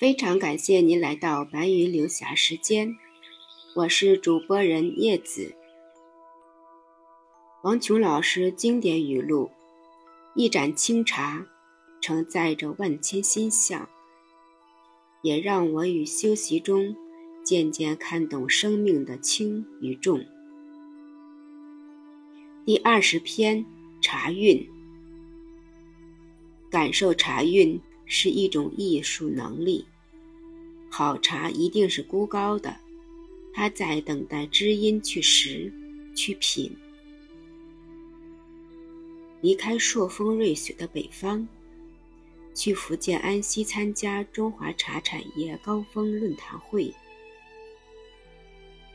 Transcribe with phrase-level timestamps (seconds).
[0.00, 2.96] 非常感谢您来到白云流霞时间，
[3.74, 5.54] 我是主播人叶子。
[7.62, 9.50] 王琼老师经典语录：
[10.34, 11.46] 一盏清茶，
[12.00, 13.86] 承载着万千心象，
[15.20, 16.96] 也让我与修习中
[17.44, 20.24] 渐渐看懂生命的轻与重。
[22.64, 23.66] 第二十篇
[24.00, 24.66] 茶韵，
[26.70, 27.78] 感受茶韵
[28.12, 29.86] 是一种艺术能力。
[30.90, 32.76] 好茶一定是孤高的，
[33.54, 35.72] 它在等待知音去识、
[36.16, 36.76] 去品。
[39.40, 41.46] 离开朔风瑞雪的北方，
[42.52, 46.92] 去福建安溪参加中华茶产业高峰论坛会。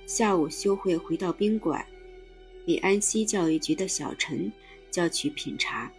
[0.06, 1.84] 下午休会回到宾馆，
[2.66, 4.52] 被安溪教育局的小陈
[4.92, 5.90] 叫去品茶。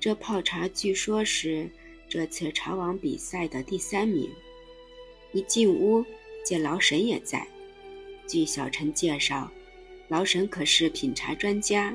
[0.00, 1.70] 这泡茶据说是
[2.14, 4.30] 这次茶王比赛的第三名。
[5.32, 6.04] 一进屋，
[6.44, 7.44] 见老沈也在。
[8.24, 9.50] 据小陈介绍，
[10.06, 11.92] 老沈可是品茶专家。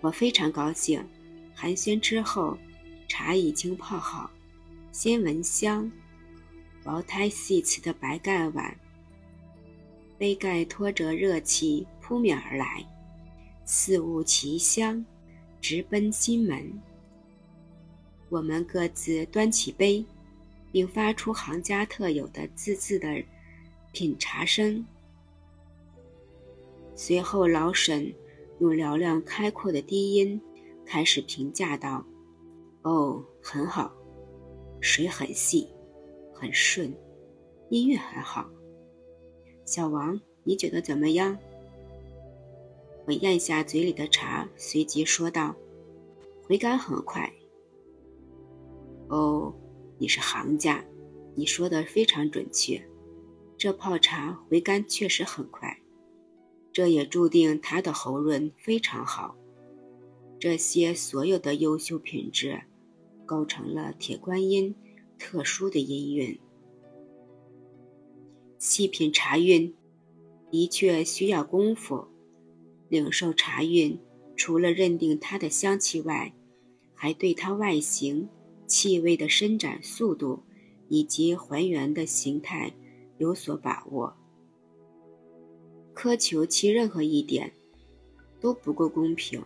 [0.00, 1.06] 我非常高兴。
[1.54, 2.56] 寒暄之后，
[3.06, 4.30] 茶已经泡好，
[4.90, 5.92] 鲜闻香，
[6.82, 8.74] 薄胎细瓷的白盖碗，
[10.16, 12.86] 杯盖托着热气扑面而来，
[13.66, 15.04] 四物奇香，
[15.60, 16.72] 直奔心门。
[18.30, 20.02] 我们各自端起杯。
[20.72, 23.08] 并发出行家特有的滋滋的
[23.92, 24.86] 品茶声。
[26.94, 28.14] 随后，老沈
[28.60, 30.40] 用嘹亮开阔的低音
[30.86, 32.04] 开始评价道
[32.82, 33.92] ：“哦，很好，
[34.80, 35.66] 水很细，
[36.32, 36.94] 很顺，
[37.70, 38.48] 音乐很好。
[39.64, 41.36] 小王，你觉得怎么样？”
[43.06, 45.56] 我咽下嘴里的茶，随即说道
[46.46, 47.28] ：“回甘很快。”
[49.10, 49.54] 哦。
[49.98, 50.82] 你是行家，
[51.34, 52.82] 你说的非常准确。
[53.58, 55.78] 这泡茶回甘确实很快，
[56.72, 59.36] 这也注定他的喉润非常好。
[60.38, 62.62] 这些所有的优秀品质，
[63.26, 64.74] 构成了铁观音
[65.18, 66.40] 特殊的音韵。
[68.56, 69.74] 细品茶韵，
[70.50, 72.06] 的确需要功夫。
[72.88, 74.00] 领受茶韵，
[74.34, 76.34] 除了认定它的香气外，
[76.94, 78.26] 还对它外形。
[78.70, 80.44] 气味的伸展速度
[80.88, 82.72] 以及还原的形态
[83.18, 84.16] 有所把握，
[85.92, 87.52] 苛求其任何一点
[88.40, 89.42] 都不够公平。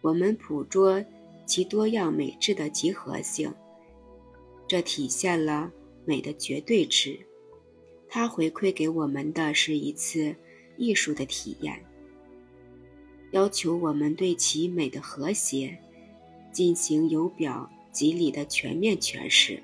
[0.00, 1.04] 我们捕捉
[1.44, 3.52] 其多样美质的集合性，
[4.68, 5.72] 这体现了
[6.04, 7.18] 美的绝对值。
[8.08, 10.32] 它回馈给我们的是一次
[10.76, 11.84] 艺术的体验，
[13.32, 15.76] 要求我们对其美的和谐。
[16.58, 19.62] 进行由表及里的全面诠释，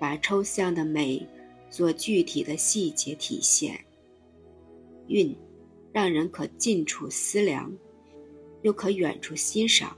[0.00, 1.28] 把抽象的美
[1.68, 3.78] 做具体的细节体现。
[5.08, 5.36] 韵，
[5.92, 7.70] 让人可近处思量，
[8.62, 9.94] 又可远处欣赏，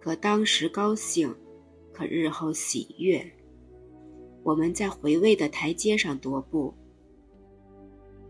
[0.00, 1.32] 可当时高兴，
[1.92, 3.24] 可日后喜悦。
[4.42, 6.74] 我们在回味的台阶上踱步，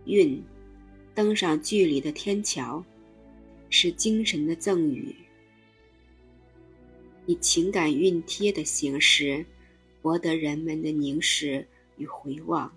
[0.04, 0.44] 韵，
[1.14, 2.84] 登上距离的天桥。
[3.74, 5.16] 是精神的赠予，
[7.24, 9.46] 以情感熨贴的形式，
[10.02, 11.66] 博得人们的凝视
[11.96, 12.70] 与回望。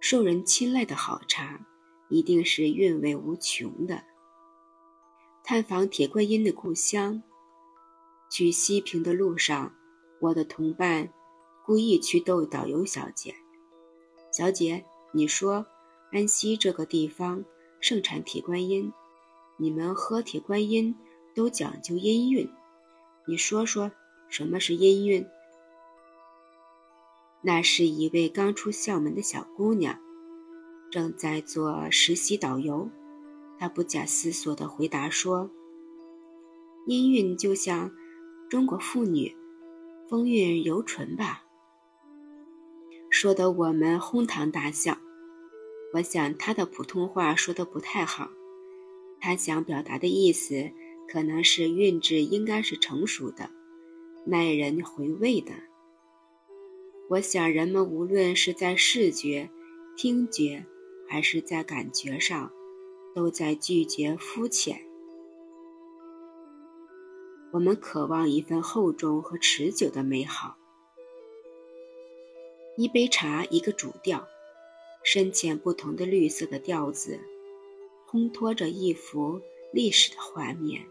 [0.00, 1.64] 受人青睐的好茶，
[2.08, 4.02] 一定是韵味无穷的。
[5.44, 7.22] 探访铁观音的故乡，
[8.28, 9.72] 去西平的路上，
[10.18, 11.08] 我的同伴
[11.64, 13.32] 故意去逗导游小姐
[14.36, 15.64] ：“小姐，你说
[16.10, 17.44] 安溪这个地方
[17.80, 18.92] 盛产铁观音？”
[19.60, 20.96] 你们喝铁观音
[21.34, 22.50] 都讲究音韵，
[23.26, 23.92] 你说说
[24.30, 25.26] 什么是音韵？
[27.42, 30.00] 那是一位刚出校门的小姑娘，
[30.90, 32.88] 正在做实习导游。
[33.58, 35.50] 她不假思索地回答说
[36.88, 37.90] ：“音韵就像
[38.48, 39.36] 中国妇女
[40.08, 41.44] 风韵犹存吧。”
[43.12, 44.96] 说得我们哄堂大笑。
[45.92, 48.30] 我想她的普通话说得不太好。
[49.20, 50.70] 他想表达的意思，
[51.06, 53.50] 可能是韵致应该是成熟的，
[54.24, 55.52] 耐人回味的。
[57.10, 59.50] 我想，人们无论是在视觉、
[59.96, 60.64] 听觉，
[61.08, 62.50] 还是在感觉上，
[63.14, 64.80] 都在拒绝肤浅。
[67.52, 70.56] 我们渴望一份厚重和持久的美好。
[72.76, 74.24] 一杯茶，一个主调，
[75.02, 77.18] 深浅不同的绿色的调子。
[78.10, 79.40] 烘托着一幅
[79.72, 80.84] 历史的画面，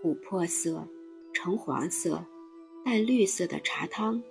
[0.00, 0.86] 琥珀色、
[1.34, 2.24] 橙黄色、
[2.84, 4.22] 淡绿色的茶汤，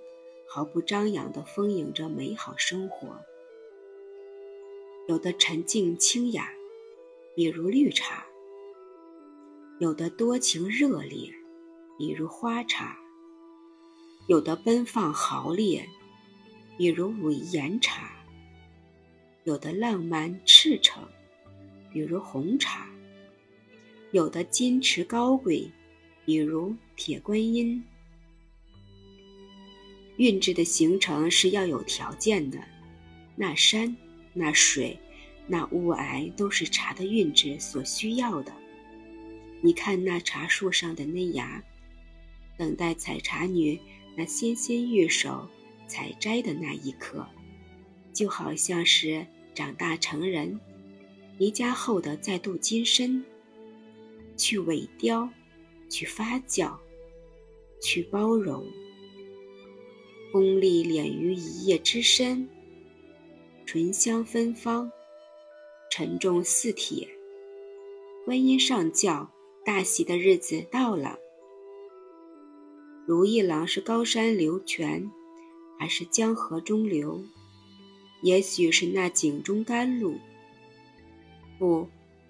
[0.48, 3.20] 毫不张扬地丰盈着美好生活。
[5.10, 6.50] 有的沉静清雅，
[7.36, 8.24] 比如绿茶；
[9.78, 11.30] 有的多情热烈，
[11.98, 12.96] 比如花茶；
[14.28, 15.86] 有的奔放豪烈，
[16.78, 18.08] 比如武夷岩茶；
[19.44, 21.04] 有的浪漫赤诚，
[21.96, 22.82] 比如红茶；
[24.12, 25.72] 有的矜持高贵，
[26.26, 27.82] 比如铁观音。
[30.18, 32.60] 韵致的形成是要有条件的，
[33.38, 33.96] 那山。
[34.34, 35.00] 那水，
[35.48, 38.52] 那雾霭，都是茶的韵致所需要的。
[39.62, 41.64] 你看那茶树上的嫩芽，
[42.58, 43.80] 等待采茶女
[44.18, 45.48] 那纤纤玉手
[45.88, 47.26] 采摘的那一刻，
[48.12, 50.60] 就好像是长大成人，
[51.38, 53.24] 离家后的再度金身，
[54.38, 55.30] 去萎凋，
[55.90, 56.74] 去发酵，
[57.82, 58.66] 去包容，
[60.32, 62.48] 功力敛于一叶之深。
[63.66, 64.90] 醇香芬芳，
[65.92, 67.08] 沉重似铁。
[68.24, 69.30] 观音上轿，
[69.66, 71.20] 大喜的日子到了。
[73.06, 75.12] 如意郎是高山流泉，
[75.78, 77.22] 还是江河中流？
[78.22, 80.18] 也许是那井中甘露。
[81.58, 81.88] 不，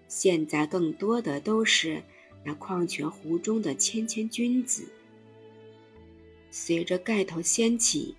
[0.07, 2.01] 现在更多的都是
[2.43, 4.87] 那矿泉湖中的谦谦君子。
[6.51, 8.15] 随着盖头掀起，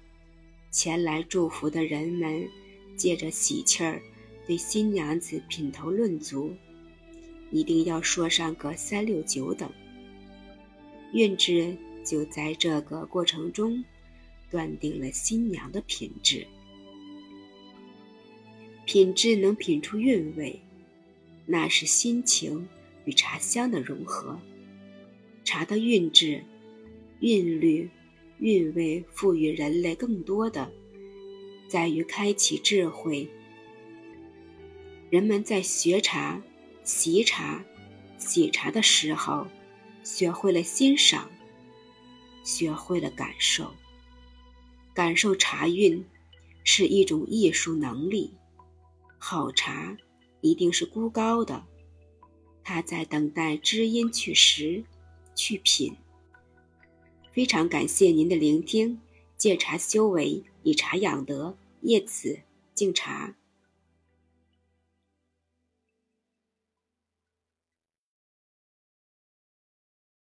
[0.71, 2.49] 前来祝福的人们。
[2.97, 4.01] 借着喜气儿，
[4.47, 6.51] 对新娘子品头论足，
[7.51, 9.71] 一定要说上个三六九等。
[11.13, 13.85] 韵致就在这个过程中，
[14.51, 16.47] 断定了新娘的品质。
[18.87, 20.59] 品质能品出韵味，
[21.47, 22.69] 那是心情
[23.05, 24.39] 与茶香的融合。
[25.45, 26.45] 茶的韵致、
[27.21, 27.89] 韵律、
[28.39, 30.71] 韵味，赋予人类更多的。
[31.69, 33.29] 在于开启智慧。
[35.09, 36.43] 人们在学茶、
[36.83, 37.65] 习茶、
[38.19, 39.47] 洗茶的时候，
[40.03, 41.31] 学会了欣赏，
[42.45, 43.73] 学会了感受。
[44.95, 46.05] 感受茶韵
[46.65, 48.33] 是一种艺术能力。
[49.19, 49.97] 好茶
[50.47, 51.65] 一定是孤高的，
[52.63, 54.85] 他在等待知音去识、
[55.35, 55.97] 去品。
[57.33, 59.01] 非常感谢您的聆听。
[59.37, 62.41] 戒茶修为，以茶养德，叶子
[62.75, 63.35] 敬茶。